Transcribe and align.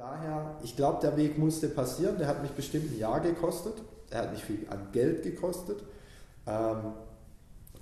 daher, 0.00 0.56
ich 0.62 0.76
glaube, 0.76 1.00
der 1.02 1.16
Weg 1.16 1.38
musste 1.38 1.68
passieren. 1.68 2.16
Der 2.18 2.26
hat 2.26 2.42
mich 2.42 2.52
bestimmt 2.52 2.90
ein 2.90 2.98
Jahr 2.98 3.20
gekostet. 3.20 3.74
Er 4.10 4.22
hat 4.22 4.32
nicht 4.32 4.44
viel 4.44 4.66
an 4.70 4.88
Geld 4.92 5.22
gekostet. 5.22 5.84
Ähm, 6.46 6.94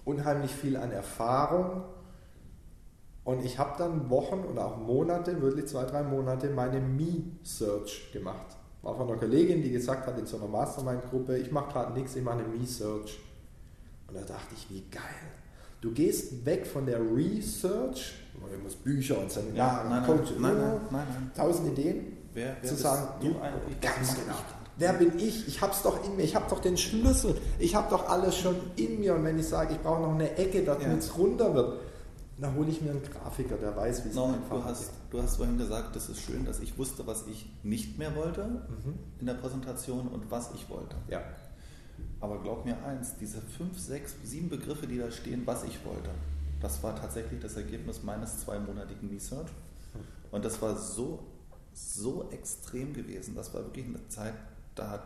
unheimlich 0.05 0.51
viel 0.51 0.77
an 0.77 0.91
Erfahrung. 0.91 1.85
Und 3.25 3.45
ich 3.45 3.59
habe 3.59 3.75
dann 3.79 4.11
Wochen 4.11 4.41
oder 4.51 4.67
auch 4.67 4.79
Monate, 4.79 5.41
wirklich 5.41 5.69
zwei, 5.69 5.85
drei 5.85 6.03
Monate, 6.03 6.49
meine 6.51 6.81
Me-Search 6.81 8.11
gemacht. 8.13 8.57
War 8.83 8.97
von 8.97 9.09
einer 9.09 9.19
Kollegin, 9.19 9.63
die 9.63 9.71
gesagt 9.71 10.07
hat 10.07 10.19
in 10.19 10.27
so 10.27 10.39
einer 10.39 10.47
Mastermind-Gruppe, 10.47 11.37
ich 11.37 11.53
mache 11.53 11.73
gerade 11.73 11.93
nichts, 11.93 12.17
ich 12.17 12.23
mache 12.23 12.39
eine 12.39 12.49
Me-Search. 12.49 13.19
Und 14.09 14.17
da 14.17 14.23
dachte 14.23 14.55
ich, 14.57 14.71
wie 14.71 14.83
geil. 14.91 15.03
Du 15.81 15.93
gehst 15.93 16.45
weg 16.45 16.67
von 16.67 16.87
der 16.87 16.99
Research, 17.01 18.15
du 18.35 18.63
musst 18.63 18.83
Bücher 18.83 19.19
und 19.19 19.31
Seminare, 19.31 19.57
Ja, 19.57 19.85
nein, 19.89 20.03
nein, 20.03 20.07
Coach, 20.07 20.31
nein, 20.39 20.57
nein, 20.59 20.81
nein, 20.91 21.31
tausend 21.37 21.69
Ideen, 21.79 22.17
Wer, 22.35 22.57
wer 22.61 22.69
zu 22.69 22.77
sagen, 22.77 23.09
du 23.21 23.35
ganz 23.81 24.15
genau. 24.15 24.35
Wer 24.77 24.93
bin 24.93 25.19
ich? 25.19 25.47
Ich 25.49 25.61
hab's 25.61 25.83
doch 25.83 26.05
in 26.05 26.17
mir, 26.17 26.23
ich 26.23 26.37
habe 26.37 26.47
doch 26.49 26.61
den 26.61 26.77
Schlüssel, 26.77 27.37
ich 27.59 27.75
habe 27.75 27.91
doch 27.91 28.09
alles 28.09 28.37
schon 28.37 28.55
in 28.77 29.01
mir 29.01 29.15
und 29.15 29.25
wenn 29.25 29.39
ich 29.39 29.47
sage, 29.49 29.75
ich 29.75 29.81
brauche 29.81 30.03
noch 30.03 30.15
eine 30.15 30.37
Ecke, 30.37 30.63
damit 30.65 30.99
es 31.01 31.17
runter 31.17 31.53
wird, 31.55 31.81
dann 32.41 32.55
hole 32.55 32.69
ich 32.71 32.81
mir 32.81 32.91
einen 32.93 33.03
Grafiker, 33.03 33.57
der 33.57 33.77
weiß, 33.77 34.05
wie 34.05 34.11
es 34.11 34.15
Norman, 34.15 34.37
einfach 34.37 34.57
du 34.59 34.65
hast, 34.65 34.91
du 35.11 35.21
hast 35.23 35.37
vorhin 35.37 35.59
gesagt, 35.59 35.97
das 35.97 36.09
ist 36.09 36.21
schön, 36.21 36.45
dass 36.45 36.61
ich 36.61 36.79
wusste, 36.79 37.05
was 37.09 37.25
ich 37.27 37.51
nicht 37.65 37.99
mehr 37.99 38.15
wollte 38.15 38.45
Mhm. 38.47 38.95
in 39.21 39.27
der 39.27 39.35
Präsentation 39.35 40.07
und 40.09 40.31
was 40.31 40.51
ich 40.55 40.69
wollte. 40.71 40.95
Ja. 41.09 41.23
Aber 42.21 42.41
glaub 42.43 42.65
mir 42.65 42.77
eins, 42.85 43.17
diese 43.17 43.41
fünf, 43.41 43.79
sechs, 43.79 44.15
sieben 44.25 44.49
Begriffe, 44.49 44.87
die 44.87 44.99
da 44.99 45.11
stehen, 45.11 45.43
was 45.47 45.65
ich 45.65 45.85
wollte, 45.85 46.11
das 46.61 46.83
war 46.83 46.97
tatsächlich 46.97 47.41
das 47.41 47.57
Ergebnis 47.57 48.03
meines 48.03 48.41
zweimonatigen 48.41 49.09
Research. 49.09 49.49
Und 50.33 50.45
das 50.45 50.61
war 50.61 50.77
so, 50.77 51.21
so 51.73 52.29
extrem 52.31 52.93
gewesen. 52.93 53.35
Das 53.37 53.55
war 53.55 53.63
wirklich 53.63 53.87
eine 53.87 54.07
Zeit, 54.09 54.35
da 54.75 55.03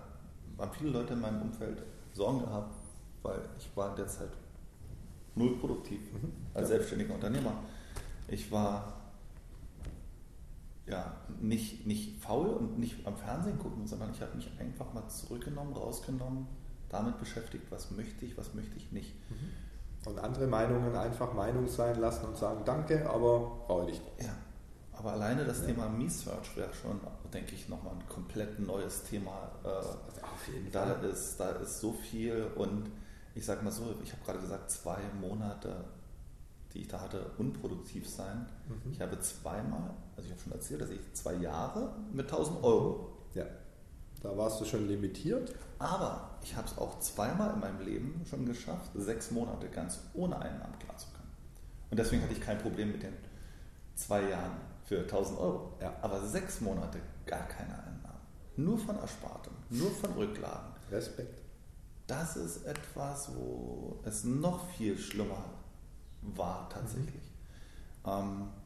haben 0.59 0.71
viele 0.79 0.91
Leute 0.91 1.13
in 1.13 1.21
meinem 1.21 1.43
Umfeld 1.43 1.83
Sorgen 2.15 2.41
gehabt, 2.41 2.75
weil 3.23 3.41
ich 3.59 3.69
war 3.77 3.91
in 3.91 3.97
der 3.97 4.07
Zeit 4.09 4.31
null 5.35 5.57
produktiv 5.59 6.01
als 6.55 6.69
Ja. 6.69 6.77
selbstständiger 6.77 7.15
Unternehmer. 7.15 7.55
Ich 8.29 8.51
war 8.51 8.95
ja 10.87 11.15
nicht, 11.41 11.87
nicht 11.87 12.21
faul 12.23 12.49
und 12.49 12.79
nicht 12.79 13.07
am 13.07 13.17
Fernsehen 13.17 13.59
gucken, 13.59 13.87
sondern 13.87 14.11
ich 14.13 14.21
habe 14.21 14.35
mich 14.37 14.51
einfach 14.59 14.93
mal 14.93 15.07
zurückgenommen, 15.09 15.73
rausgenommen, 15.75 16.47
damit 16.93 17.19
beschäftigt, 17.19 17.65
was 17.71 17.91
möchte 17.91 18.25
ich, 18.25 18.39
was 18.39 18.55
möchte 18.55 18.77
ich 18.77 18.93
nicht. 18.93 19.13
Und 20.05 20.19
andere 20.19 20.47
Meinungen 20.47 20.95
einfach 20.95 21.33
Meinung 21.33 21.67
sein 21.69 21.99
lassen 22.01 22.27
und 22.27 22.37
sagen, 22.37 22.63
danke, 22.65 23.09
aber 23.09 23.65
brauche 23.67 23.91
ich 23.91 23.99
nicht. 24.01 24.03
Ja, 24.21 24.35
aber 24.93 25.13
alleine 25.13 25.45
das 25.45 25.65
Thema 25.65 25.89
Me-Search 25.89 26.57
wäre 26.57 26.73
schon, 26.75 27.01
denke 27.33 27.55
ich, 27.55 27.69
nochmal 27.69 27.95
ein 27.95 28.09
komplett 28.09 28.61
neues 28.61 29.05
Thema. 29.05 29.51
Äh, 29.65 29.69
Auf 29.69 30.49
jeden 30.53 30.71
da, 30.71 30.93
ist, 30.95 31.39
da 31.39 31.51
ist 31.51 31.81
so 31.81 31.93
viel 31.93 32.47
und 32.57 32.91
ich 33.35 33.45
sage 33.47 33.65
mal 33.65 33.71
so, 33.73 33.95
ich 34.03 34.13
habe 34.13 34.23
gerade 34.25 34.41
gesagt, 34.41 34.71
zwei 34.71 34.99
Monate, 35.21 35.85
die 36.75 36.81
ich 36.81 36.89
da 36.89 37.01
hatte, 37.01 37.31
unproduktiv 37.39 38.09
sein. 38.09 38.47
Mhm. 38.69 38.93
Ich 38.93 39.01
habe 39.01 39.19
zweimal, 39.21 39.95
also 40.17 40.27
ich 40.27 40.33
habe 40.33 40.43
schon 40.43 40.53
erzählt, 40.53 40.81
dass 40.83 40.91
ich 40.91 41.01
zwei 41.15 41.35
Jahre 41.35 41.95
mit 42.13 42.27
1000 42.31 42.63
Euro, 42.63 43.13
Ja. 43.35 43.45
Da 44.23 44.37
warst 44.37 44.61
du 44.61 44.65
schon 44.65 44.87
limitiert. 44.87 45.55
aber 45.79 46.31
ich 46.43 46.55
habe 46.57 46.67
es 46.67 46.79
auch 46.79 47.01
zweimal 47.01 47.55
in 47.55 47.61
meinem 47.61 47.81
Leben 47.81 48.25
schon 48.29 48.47
geschafft, 48.47 48.91
sechs 48.95 49.31
Monate 49.33 49.69
ganz 49.69 49.99
ohne 50.15 50.37
Einnahmen 50.41 50.79
klarzukommen. 50.79 51.29
Und 51.91 51.99
deswegen 51.99 52.23
hatte 52.23 52.33
ich 52.33 52.41
kein 52.41 52.59
Problem 52.59 52.93
mit 52.93 53.03
den 53.03 53.15
zwei 53.95 54.29
Jahren 54.29 54.53
für 54.85 55.01
1000 55.01 55.39
Euro. 55.39 55.73
Ja. 55.81 55.93
Aber 56.03 56.21
sechs 56.27 56.61
Monate 56.61 56.99
gar 57.27 57.47
keine 57.49 57.75
Einnahmen. 57.75 58.21
Nur 58.57 58.79
von 58.79 58.97
Erspartem, 58.99 59.53
nur 59.71 59.91
von 59.91 60.13
Rücklagen. 60.13 60.73
Respekt. 60.91 61.41
Das 62.07 62.37
ist 62.37 62.65
etwas, 62.65 63.31
wo 63.35 64.01
es 64.05 64.25
noch 64.25 64.69
viel 64.73 64.99
schlimmer 64.99 65.45
war 66.23 66.69
tatsächlich. 66.69 67.33
Ähm, 68.07 68.49
aber 68.53 68.62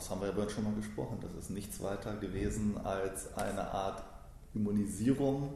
das 0.00 0.08
haben 0.08 0.22
wir 0.22 0.28
ja 0.28 0.48
schon 0.48 0.64
mal 0.64 0.72
gesprochen. 0.74 1.18
Das 1.20 1.34
ist 1.34 1.50
nichts 1.50 1.82
weiter 1.82 2.16
gewesen 2.16 2.78
als 2.82 3.36
eine 3.36 3.70
Art 3.70 4.02
Immunisierung 4.54 5.52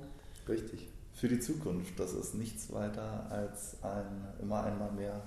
Richtig. 0.46 0.86
für 1.14 1.28
die 1.28 1.40
Zukunft. 1.40 1.98
Das 1.98 2.12
ist 2.12 2.34
nichts 2.34 2.70
weiter 2.70 3.26
als 3.30 3.82
ein 3.82 4.28
immer 4.42 4.62
einmal 4.64 4.92
mehr 4.92 5.22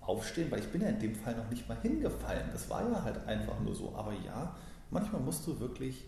Aufstehen, 0.00 0.48
weil 0.52 0.60
ich 0.60 0.70
bin 0.70 0.80
ja 0.80 0.88
in 0.88 1.00
dem 1.00 1.16
Fall 1.16 1.34
noch 1.34 1.50
nicht 1.50 1.68
mal 1.68 1.76
hingefallen. 1.82 2.48
Das 2.52 2.70
war 2.70 2.88
ja 2.88 3.02
halt 3.02 3.26
einfach 3.26 3.58
nur 3.58 3.74
so. 3.74 3.92
Aber 3.96 4.12
ja, 4.12 4.54
manchmal 4.90 5.20
musst 5.22 5.44
du 5.48 5.58
wirklich 5.58 6.04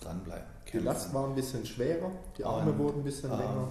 dranbleiben. 0.00 0.46
Die 0.72 0.78
Last 0.78 1.12
war 1.12 1.26
ein 1.26 1.34
bisschen 1.34 1.66
schwerer, 1.66 2.12
die 2.38 2.44
Arme 2.44 2.70
Und, 2.70 2.78
wurden 2.78 3.00
ein 3.00 3.04
bisschen 3.04 3.32
ähm, 3.32 3.38
länger. 3.38 3.68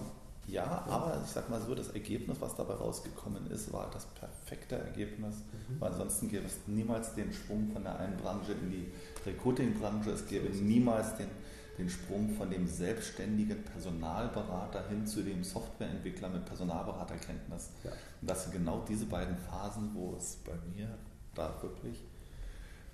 Ja, 0.52 0.84
aber 0.90 1.22
ich 1.24 1.32
sag 1.32 1.50
mal 1.50 1.62
so, 1.62 1.74
das 1.74 1.90
Ergebnis, 1.90 2.42
was 2.42 2.56
dabei 2.56 2.74
rausgekommen 2.74 3.50
ist, 3.52 3.72
war 3.72 3.90
das 3.94 4.06
perfekte 4.06 4.76
Ergebnis. 4.76 5.36
Mhm. 5.38 5.80
Weil 5.80 5.92
ansonsten 5.94 6.28
gäbe 6.28 6.46
es 6.46 6.60
niemals 6.68 7.16
den 7.16 7.32
Sprung 7.32 7.72
von 7.72 7.84
der 7.84 7.98
einen 7.98 8.18
Branche 8.18 8.52
in 8.52 8.70
die 8.70 8.92
Recruiting-Branche. 9.26 10.12
Es 10.12 10.28
gäbe 10.28 10.50
niemals 10.50 11.16
den, 11.16 11.30
den 11.78 11.90
Sprung 11.90 12.32
von 12.32 12.50
dem 12.50 12.68
selbstständigen 12.68 13.64
Personalberater 13.64 14.90
hin 14.90 15.08
zu 15.08 15.24
dem 15.24 15.42
Softwareentwickler 15.42 16.28
mit 16.28 16.46
Personalberaterkenntnis. 16.46 17.70
Ja. 17.86 17.92
Und 18.20 18.30
das 18.30 18.44
sind 18.44 18.52
genau 18.52 18.84
diese 18.88 19.06
beiden 19.06 19.38
Phasen, 19.38 19.92
wo 19.94 20.16
es 20.18 20.36
bei 20.46 20.54
mir 20.76 20.90
da 21.34 21.56
wirklich 21.62 22.04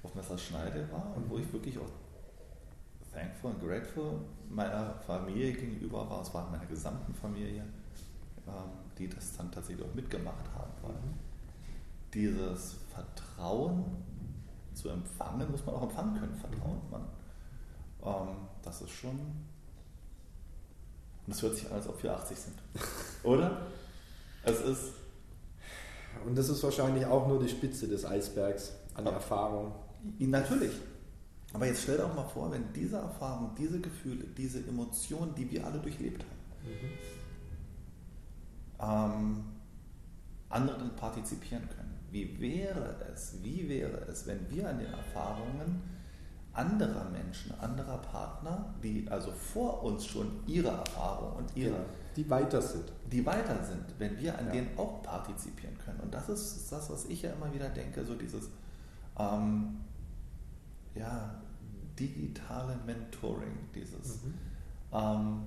auf 0.03 0.13
Messerschneide 0.13 0.87
war 0.91 1.11
und 1.15 1.27
wo 1.27 1.39
ich 1.39 1.51
wirklich 1.51 1.79
auch 1.79 1.89
thankful 3.17 3.51
und 3.51 3.59
grateful 3.59 4.21
meiner 4.49 4.95
Familie 5.05 5.51
gegenüber 5.53 6.09
war, 6.09 6.21
es 6.21 6.33
war 6.33 6.49
meiner 6.49 6.65
gesamten 6.65 7.13
Familie, 7.13 7.63
ähm, 8.47 8.71
die 8.97 9.09
das 9.09 9.35
dann 9.35 9.51
tatsächlich 9.51 9.85
auch 9.85 9.93
mitgemacht 9.93 10.45
haben. 10.55 10.71
Weil 10.81 10.95
dieses 12.13 12.77
Vertrauen 12.93 13.83
zu 14.73 14.87
empfangen, 14.89 15.51
muss 15.51 15.65
man 15.65 15.75
auch 15.75 15.83
empfangen 15.83 16.17
können, 16.19 16.35
Vertrauen. 16.35 16.81
Man, 16.91 17.05
ähm, 18.03 18.35
das 18.61 18.81
ist 18.81 18.91
schon. 18.91 19.11
Und 19.11 19.45
das 21.33 21.41
hört 21.41 21.55
sich 21.55 21.67
an, 21.67 21.73
als 21.73 21.89
ob 21.89 22.01
wir 22.01 22.15
80 22.15 22.37
sind. 22.37 22.55
Oder? 23.23 23.67
Es 24.43 24.61
ist. 24.61 24.93
Und 26.25 26.37
das 26.37 26.49
ist 26.49 26.63
wahrscheinlich 26.63 27.05
auch 27.05 27.27
nur 27.27 27.39
die 27.39 27.49
Spitze 27.49 27.87
des 27.87 28.05
Eisbergs 28.05 28.73
an. 28.95 29.05
Erfahrung. 29.05 29.73
Natürlich. 30.19 30.71
Aber 31.53 31.65
jetzt 31.65 31.83
stell 31.83 31.97
dir 31.97 32.05
auch 32.05 32.13
mal 32.15 32.27
vor, 32.27 32.51
wenn 32.51 32.71
diese 32.73 32.97
Erfahrung, 32.97 33.51
diese 33.57 33.79
Gefühle, 33.79 34.25
diese 34.37 34.59
Emotionen, 34.67 35.33
die 35.35 35.49
wir 35.49 35.65
alle 35.65 35.79
durchlebt 35.79 36.23
haben, 38.79 39.13
ähm, 39.33 39.43
andere 40.49 40.77
dann 40.77 40.95
partizipieren 40.95 41.67
können. 41.69 41.93
Wie 42.11 42.39
wäre 42.39 42.95
es, 43.13 43.35
wie 43.43 43.67
wäre 43.67 43.97
es, 44.07 44.25
wenn 44.27 44.49
wir 44.49 44.69
an 44.69 44.79
den 44.79 44.91
Erfahrungen 44.93 45.81
anderer 46.53 47.05
Menschen, 47.09 47.53
anderer 47.59 47.97
Partner, 47.99 48.73
die 48.81 49.07
also 49.09 49.31
vor 49.31 49.83
uns 49.83 50.05
schon 50.05 50.39
ihre 50.47 50.69
Erfahrung 50.69 51.33
und 51.37 51.55
ihre, 51.55 51.71
Genau. 51.71 51.85
Die 52.15 52.27
weiter 52.31 52.61
sind. 52.61 52.91
die 53.11 53.23
weiter 53.25 53.63
sind, 53.63 53.83
wenn 53.99 54.17
wir 54.17 54.37
an 54.39 54.47
Ja. 54.47 54.51
denen 54.53 54.75
auch 54.77 55.03
partizipieren 55.03 55.77
können. 55.77 55.99
Und 55.99 56.11
das 56.13 56.27
ist 56.29 56.71
das, 56.71 56.89
was 56.89 57.05
ich 57.05 57.21
ja 57.21 57.31
immer 57.31 57.53
wieder 57.53 57.69
denke, 57.69 58.03
so 58.03 58.15
dieses 58.15 58.49
ähm, 59.19 59.77
ja, 60.97 61.41
digitale 61.99 62.77
Mentoring, 62.85 63.57
dieses. 63.73 64.23
Mhm. 64.23 64.33
Ähm, 64.93 65.41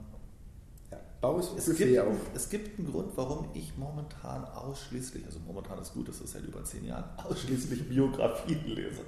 Ja. 0.90 0.98
Bau 1.20 1.38
es 1.38 1.46
es, 1.56 1.66
Buffet 1.66 1.86
gibt, 1.86 2.00
auf. 2.00 2.16
es 2.34 2.48
gibt 2.50 2.78
einen 2.78 2.90
Grund, 2.90 3.12
warum 3.14 3.48
ich 3.54 3.76
momentan 3.76 4.44
ausschließlich, 4.44 5.24
also 5.24 5.38
momentan 5.46 5.78
ist 5.78 5.92
gut, 5.94 6.08
das 6.08 6.20
ist 6.20 6.32
seit 6.32 6.42
über 6.44 6.64
zehn 6.64 6.84
Jahren, 6.84 7.04
ausschließlich 7.24 7.88
Biografien 7.88 8.64
lese. 8.66 9.02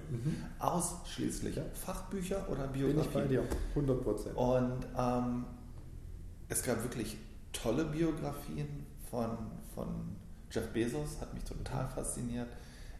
Ausschließlich 0.60 1.56
Ja. 1.56 1.62
Fachbücher 1.74 2.46
oder 2.48 2.68
Bin 2.68 2.90
ich 3.00 3.08
bei 3.08 3.22
Biografien. 3.22 3.28
dir. 3.28 3.44
100 3.74 4.02
Prozent. 4.04 4.36
Und 4.36 4.86
ähm, 4.96 5.44
es 6.48 6.62
gab 6.62 6.82
wirklich 6.82 7.16
tolle 7.52 7.84
Biografien 7.86 8.86
von, 9.10 9.30
von 9.74 9.88
Jeff 10.50 10.68
Bezos, 10.68 11.20
hat 11.20 11.32
mich 11.34 11.42
total 11.44 11.88
fasziniert. 11.88 12.48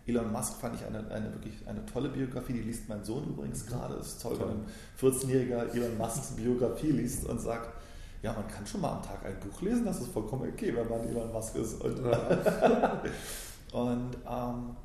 Elon 0.07 0.33
Musk 0.33 0.55
fand 0.61 0.75
ich 0.75 0.85
eine, 0.85 0.99
eine 1.11 1.33
wirklich 1.33 1.55
eine 1.67 1.85
tolle 1.87 2.09
Biografie, 2.09 2.55
die 2.55 2.63
liest 2.63 2.89
mein 2.89 3.05
Sohn 3.05 3.25
übrigens 3.29 3.67
gerade. 3.67 3.95
Es 3.95 4.09
ist 4.09 4.23
toll, 4.23 4.37
wenn 4.41 4.49
ein 4.49 4.67
14-jähriger 5.01 5.73
Elon 5.75 5.97
Musks 5.97 6.33
Biografie 6.33 6.91
liest 6.91 7.25
und 7.27 7.41
sagt, 7.41 7.69
ja, 8.23 8.33
man 8.33 8.47
kann 8.49 8.67
schon 8.67 8.81
mal 8.81 8.93
am 8.97 9.03
Tag 9.03 9.25
ein 9.25 9.39
Buch 9.41 9.61
lesen, 9.63 9.85
das 9.85 10.01
ist 10.01 10.13
vollkommen 10.13 10.49
okay, 10.53 10.75
wenn 10.75 10.89
man 10.89 11.07
Elon 11.09 11.33
Musk 11.33 11.55
ist. 11.57 11.75
Und, 11.81 11.99
und 13.73 14.17
ähm, 14.29 14.77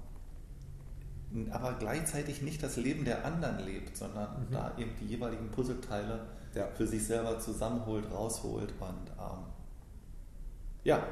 aber 1.52 1.74
gleichzeitig 1.80 2.42
nicht 2.42 2.64
das 2.64 2.78
Leben 2.78 3.04
der 3.04 3.26
anderen 3.26 3.60
lebt, 3.66 3.98
sondern 3.98 4.28
Mhm. 4.48 4.52
da 4.52 4.72
eben 4.78 4.92
die 5.02 5.08
jeweiligen 5.08 5.50
Puzzleteile 5.50 6.22
Ja. 6.56 6.68
für 6.76 6.88
sich 6.88 7.06
selber 7.06 7.38
zusammenholt, 7.40 8.06
rausholt 8.12 8.74
und 8.80 9.10
ähm, 9.20 9.44
ja, 10.84 11.04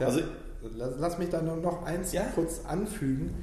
Ja, 0.00 0.06
also 0.06 0.20
lass, 0.62 0.94
lass 0.98 1.18
mich 1.18 1.28
da 1.30 1.42
nur 1.42 1.56
noch 1.56 1.84
eins 1.84 2.12
Ja. 2.12 2.24
kurz 2.34 2.60
anfügen. 2.64 3.34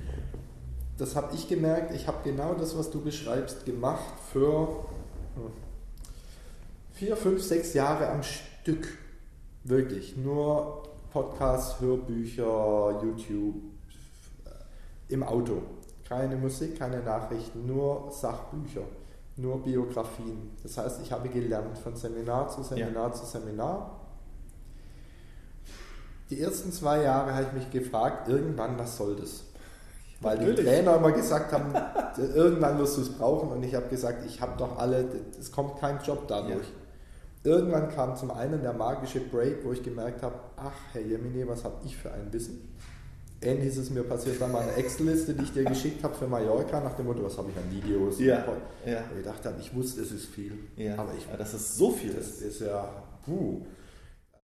das 0.97 1.15
habe 1.17 1.35
ich 1.35 1.49
gemerkt, 1.49 1.93
ich 1.93 2.07
habe 2.07 2.19
genau 2.23 2.53
das, 2.53 2.77
was 2.77 2.89
du 2.89 3.01
beschreibst, 3.01 3.65
gemacht 3.65 4.13
für 4.31 4.85
vier, 6.93 7.17
fünf, 7.17 7.43
sechs 7.43 7.73
Jahre 7.73 8.09
am 8.09 8.23
Stück. 8.23 8.97
Wirklich. 9.65 10.15
Nur 10.15 10.83
Podcasts, 11.11 11.81
Hörbücher, 11.81 13.01
YouTube, 13.03 13.55
äh, 14.45 15.13
im 15.13 15.23
Auto. 15.23 15.61
Keine 16.07 16.37
Musik, 16.37 16.79
keine 16.79 17.01
Nachrichten, 17.01 17.65
nur 17.65 18.11
Sachbücher, 18.11 18.83
nur 19.37 19.61
Biografien. 19.63 20.51
Das 20.63 20.77
heißt, 20.77 21.01
ich 21.01 21.11
habe 21.11 21.27
gelernt 21.29 21.77
von 21.77 21.95
Seminar 21.95 22.47
zu 22.47 22.63
Seminar 22.63 23.07
ja. 23.07 23.13
zu 23.13 23.25
Seminar. 23.25 23.99
Die 26.29 26.41
ersten 26.41 26.71
zwei 26.71 27.03
Jahre 27.03 27.33
habe 27.33 27.45
ich 27.47 27.53
mich 27.53 27.71
gefragt, 27.71 28.27
irgendwann, 28.27 28.77
was 28.79 28.97
soll 28.97 29.15
das? 29.15 29.43
Weil 30.21 30.37
Natürlich. 30.37 30.59
die 30.59 30.65
Trainer 30.65 30.95
immer 30.95 31.11
gesagt 31.11 31.51
haben, 31.51 31.73
irgendwann 32.17 32.79
wirst 32.79 32.97
du 32.97 33.01
es 33.01 33.09
brauchen 33.09 33.49
und 33.51 33.63
ich 33.63 33.75
habe 33.75 33.87
gesagt, 33.89 34.25
ich 34.25 34.41
habe 34.41 34.57
doch 34.57 34.77
alle, 34.77 35.05
es 35.39 35.51
kommt 35.51 35.79
kein 35.79 35.99
Job 36.01 36.27
dadurch. 36.27 36.65
Ja. 37.43 37.51
Irgendwann 37.51 37.89
kam 37.89 38.15
zum 38.15 38.31
einen 38.31 38.63
der 38.63 38.73
magische 38.73 39.19
Break, 39.19 39.63
wo 39.63 39.71
ich 39.71 39.83
gemerkt 39.83 40.23
habe, 40.23 40.35
ach 40.57 40.73
Herr 40.93 41.01
Jemine, 41.01 41.47
was 41.47 41.63
habe 41.63 41.75
ich 41.85 41.95
für 41.95 42.11
ein 42.11 42.31
Wissen? 42.31 42.73
Ähnlich 43.41 43.67
ist 43.67 43.77
es 43.77 43.89
mir 43.91 44.01
passiert 44.03 44.39
bei 44.39 44.47
meiner 44.47 44.75
Excel-Liste, 44.75 45.35
die 45.35 45.43
ich 45.43 45.53
dir 45.53 45.65
geschickt 45.65 46.03
habe 46.03 46.15
für 46.15 46.25
Mallorca, 46.25 46.79
nach 46.79 46.95
dem 46.95 47.05
Motto, 47.05 47.23
was 47.23 47.37
habe 47.37 47.49
ich 47.51 47.57
an 47.57 47.71
Videos? 47.71 48.19
Ja, 48.19 48.43
ja. 48.85 49.03
ich 49.15 49.23
dachte, 49.23 49.53
ich 49.59 49.75
wusste, 49.75 50.01
es 50.01 50.11
ist 50.11 50.25
viel. 50.25 50.53
Ja. 50.75 50.97
Aber 50.97 51.11
ich, 51.15 51.27
das 51.37 51.53
ist 51.53 51.75
so 51.75 51.91
viel. 51.91 52.13
Das 52.13 52.41
ist 52.41 52.61
ja, 52.61 52.89
puh. 53.23 53.61